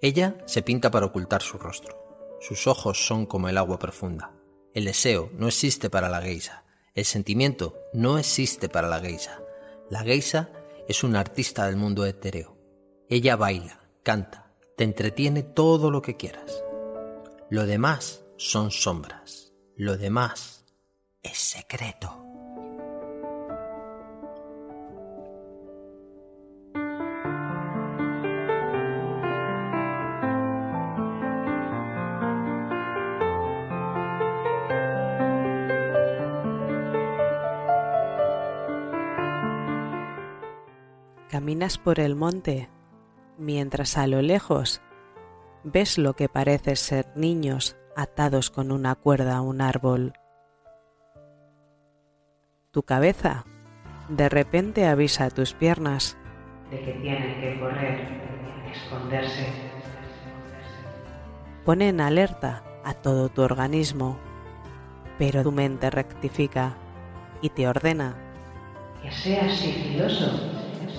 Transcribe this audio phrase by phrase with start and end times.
[0.00, 2.36] Ella se pinta para ocultar su rostro.
[2.40, 4.32] Sus ojos son como el agua profunda.
[4.74, 6.64] El deseo no existe para la geisa.
[6.94, 9.40] El sentimiento no existe para la geisa.
[9.90, 10.50] La geisa
[10.88, 12.56] es una artista del mundo etéreo.
[13.08, 16.64] Ella baila, canta, te entretiene todo lo que quieras.
[17.50, 19.52] Lo demás son sombras.
[19.76, 20.64] Lo demás
[21.22, 22.33] es secreto.
[41.34, 42.68] Caminas por el monte
[43.38, 44.80] mientras a lo lejos
[45.64, 50.12] ves lo que parece ser niños atados con una cuerda a un árbol.
[52.70, 53.46] Tu cabeza
[54.08, 56.16] de repente avisa a tus piernas
[56.70, 58.06] de que tienen que correr,
[58.72, 59.48] esconderse.
[61.64, 64.20] Pone en alerta a todo tu organismo,
[65.18, 66.76] pero tu mente rectifica
[67.42, 68.14] y te ordena
[69.02, 70.53] que seas sigiloso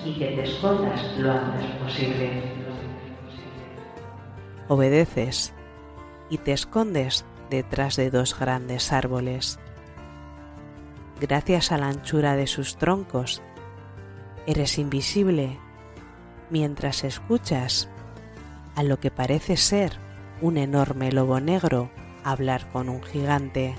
[0.06, 2.42] y que te escondas lo antes posible.
[4.68, 5.52] Obedeces
[6.30, 9.58] y te escondes detrás de dos grandes árboles.
[11.20, 13.42] Gracias a la anchura de sus troncos,
[14.46, 15.58] eres invisible
[16.50, 17.88] mientras escuchas
[18.76, 19.98] a lo que parece ser
[20.40, 21.90] un enorme lobo negro
[22.22, 23.74] hablar con un gigante.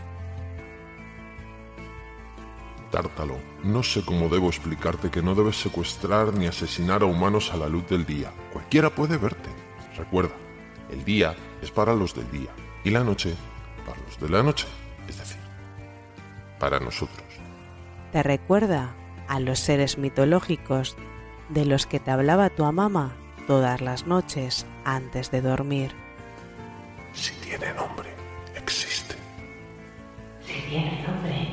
[2.91, 7.57] Tártalo, no sé cómo debo explicarte que no debes secuestrar ni asesinar a humanos a
[7.57, 8.31] la luz del día.
[8.53, 9.49] Cualquiera puede verte.
[9.97, 10.35] Recuerda,
[10.89, 12.49] el día es para los del día
[12.83, 13.35] y la noche
[13.85, 14.67] para los de la noche,
[15.07, 15.41] es decir,
[16.59, 17.23] para nosotros.
[18.11, 18.95] Te recuerda
[19.27, 20.95] a los seres mitológicos
[21.49, 23.13] de los que te hablaba tu mamá
[23.47, 25.91] todas las noches antes de dormir.
[27.13, 28.09] Si tiene nombre,
[28.55, 29.15] existe.
[30.45, 31.46] Si tiene nombre,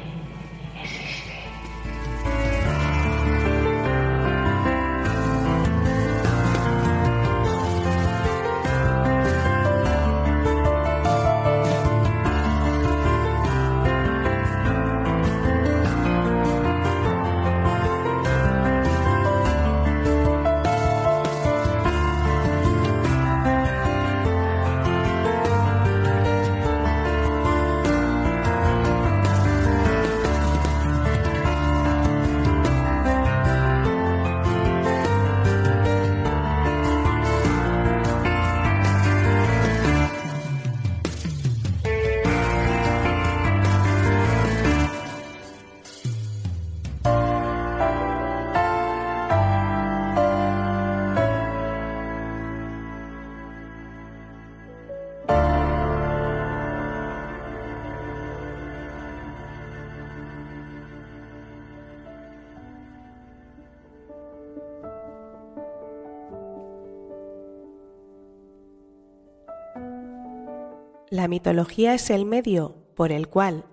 [71.11, 73.65] La mitología es el medio por el cual,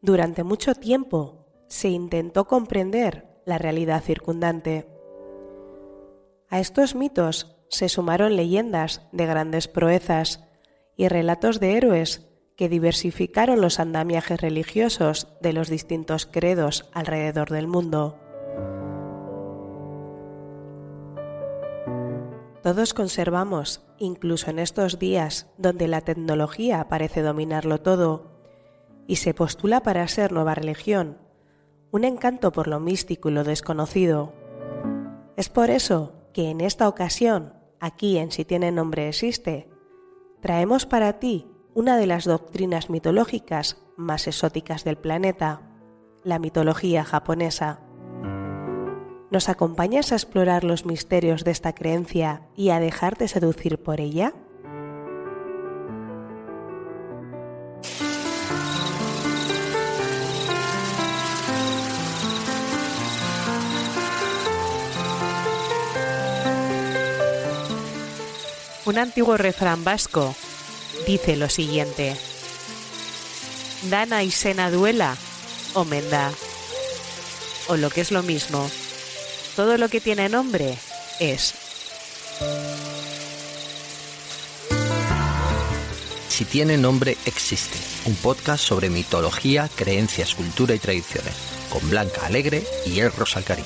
[0.00, 4.86] durante mucho tiempo, se intentó comprender la realidad circundante.
[6.48, 10.44] A estos mitos se sumaron leyendas de grandes proezas
[10.96, 17.66] y relatos de héroes que diversificaron los andamiajes religiosos de los distintos credos alrededor del
[17.66, 18.21] mundo.
[22.72, 28.32] Todos conservamos, incluso en estos días donde la tecnología parece dominarlo todo
[29.06, 31.18] y se postula para ser nueva religión,
[31.90, 34.32] un encanto por lo místico y lo desconocido.
[35.36, 39.68] Es por eso que en esta ocasión, aquí en Si tiene nombre existe,
[40.40, 45.60] traemos para ti una de las doctrinas mitológicas más exóticas del planeta,
[46.24, 47.80] la mitología japonesa.
[49.32, 53.98] ¿Nos acompañas a explorar los misterios de esta creencia y a dejarte de seducir por
[53.98, 54.34] ella?
[68.84, 70.34] Un antiguo refrán vasco
[71.06, 72.14] dice lo siguiente.
[73.88, 75.16] Dana y Sena duela,
[75.72, 76.30] o menda.
[77.68, 78.68] O lo que es lo mismo,
[79.56, 80.76] todo lo que tiene nombre
[81.20, 81.54] es.
[86.28, 87.78] Si tiene nombre, existe.
[88.06, 91.34] Un podcast sobre mitología, creencias, cultura y tradiciones.
[91.70, 93.64] Con Blanca Alegre y El Rosalcarín.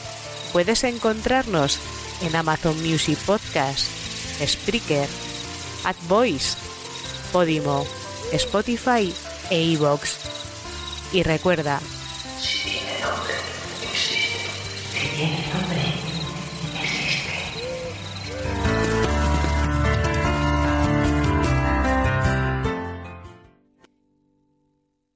[0.53, 1.79] Puedes encontrarnos
[2.23, 3.87] en Amazon Music Podcast,
[4.45, 5.09] Spreaker,
[5.85, 6.57] AdVoice,
[7.33, 7.87] Podimo,
[8.33, 9.13] Spotify
[9.51, 10.11] e iVoox.
[11.13, 11.81] Y recuerda,
[12.41, 13.36] Si tiene nombre,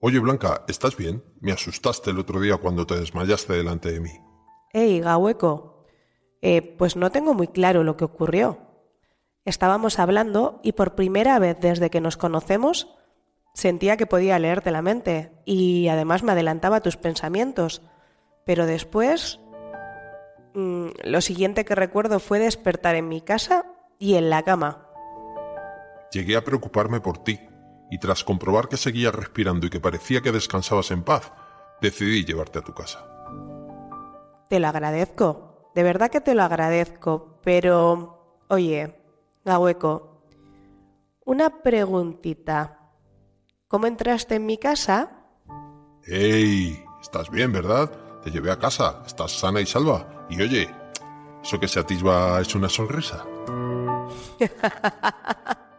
[0.02, 1.22] Oye, Blanca, ¿estás bien?
[1.40, 4.10] Me asustaste el otro día cuando te desmayaste delante de mí.
[4.72, 5.84] hey, Gahueco,
[6.40, 8.58] eh, pues no tengo muy claro lo que ocurrió.
[9.44, 12.88] Estábamos hablando y por primera vez desde que nos conocemos
[13.52, 17.82] sentía que podía leerte la mente y además me adelantaba tus pensamientos.
[18.46, 19.38] Pero después
[20.54, 23.66] mm, lo siguiente que recuerdo fue despertar en mi casa
[23.98, 24.86] y en la cama.
[26.12, 27.40] Llegué a preocuparme por ti,
[27.90, 31.32] y tras comprobar que seguías respirando y que parecía que descansabas en paz,
[31.80, 33.06] decidí llevarte a tu casa.
[34.48, 38.96] Te lo agradezco, de verdad que te lo agradezco, pero oye,
[39.44, 40.24] Gahueco,
[41.24, 42.78] una preguntita.
[43.68, 45.26] ¿Cómo entraste en mi casa?
[46.06, 46.82] ¡Ey!
[47.00, 47.90] ¿Estás bien, verdad?
[48.22, 50.26] Te llevé a casa, estás sana y salva.
[50.28, 50.70] Y oye,
[51.42, 53.24] ¿eso que se atisba es una sonrisa?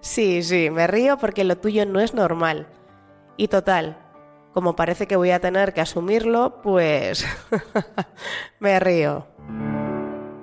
[0.00, 2.66] Sí, sí, me río porque lo tuyo no es normal.
[3.36, 3.98] Y total,
[4.52, 7.26] como parece que voy a tener que asumirlo, pues
[8.60, 9.26] me río.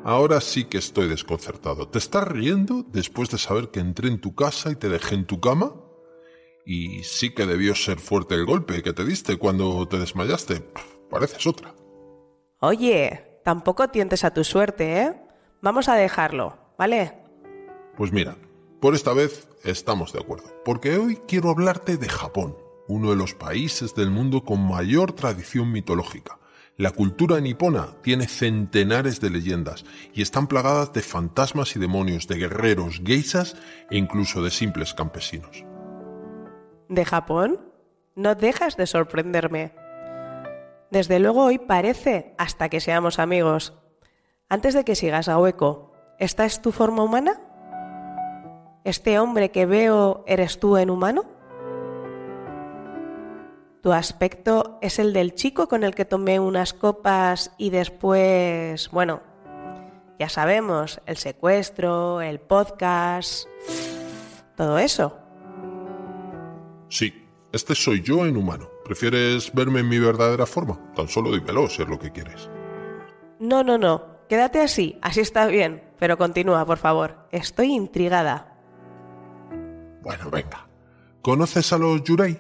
[0.04, 1.88] Ahora sí que estoy desconcertado.
[1.88, 5.25] ¿Te estás riendo después de saber que entré en tu casa y te dejé en
[5.25, 5.74] tu cama?
[6.63, 10.63] Y sí que debió ser fuerte el golpe que te diste cuando te desmayaste.
[11.10, 11.74] Pareces otra.
[12.60, 15.13] Oye, tampoco tientes a tu suerte, ¿eh?
[15.62, 17.13] Vamos a dejarlo, ¿vale?
[17.98, 18.36] Pues mira,
[18.81, 22.57] por esta vez estamos de acuerdo, porque hoy quiero hablarte de Japón,
[22.88, 26.40] uno de los países del mundo con mayor tradición mitológica.
[26.78, 32.36] La cultura nipona tiene centenares de leyendas y están plagadas de fantasmas y demonios, de
[32.36, 33.56] guerreros, geishas
[33.90, 35.63] e incluso de simples campesinos.
[36.90, 37.62] ¿De Japón?
[38.16, 39.74] No dejas de sorprenderme.
[40.95, 43.74] Desde luego hoy parece hasta que seamos amigos.
[44.47, 47.42] Antes de que sigas a hueco, ¿esta es tu forma humana?
[48.86, 51.25] ¿Este hombre que veo eres tú en humano?
[53.83, 59.21] ¿Tu aspecto es el del chico con el que tomé unas copas y después, bueno,
[60.18, 63.50] ya sabemos, el secuestro, el podcast,
[64.56, 65.19] todo eso?
[66.88, 68.75] Sí, este soy yo en humano.
[68.85, 70.79] ¿Prefieres verme en mi verdadera forma?
[70.95, 72.49] Tan solo dímelo si es lo que quieres.
[73.39, 77.27] No, no, no, quédate así, así está bien, pero continúa, por favor.
[77.31, 78.55] Estoy intrigada.
[80.03, 80.67] Bueno, venga.
[81.23, 82.39] ¿Conoces a los Yurei?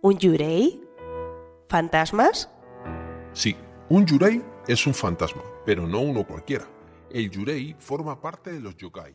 [0.00, 0.82] ¿Un yurei?
[1.68, 2.48] ¿Fantasmas?
[3.34, 3.54] Sí,
[3.90, 6.66] un Yurei es un fantasma, pero no uno cualquiera.
[7.10, 9.14] El Yurei forma parte de los yokai.